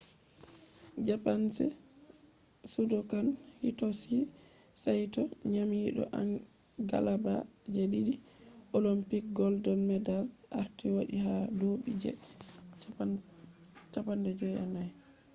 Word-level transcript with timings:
japanese 1.07 1.65
judokan 2.71 3.27
hitoshi 3.61 4.17
saito 4.81 5.21
nyamido 5.53 6.03
galaba 6.91 7.33
je 7.73 7.83
didi 7.93 8.13
olympic 8.77 9.23
gold 9.37 9.63
medals 9.89 10.31
arti 10.61 10.85
wati 10.97 11.17
ha 11.25 11.35
dubi 11.59 11.91
je 12.01 12.11
54 14.05 14.85